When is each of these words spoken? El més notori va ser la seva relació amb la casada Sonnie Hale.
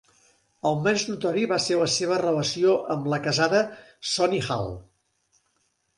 El 0.67 0.79
més 0.85 1.03
notori 1.09 1.43
va 1.51 1.59
ser 1.67 1.77
la 1.81 1.89
seva 1.97 2.17
relació 2.23 2.73
amb 2.97 3.13
la 3.15 3.23
casada 3.29 3.61
Sonnie 4.17 4.45
Hale. 4.57 4.77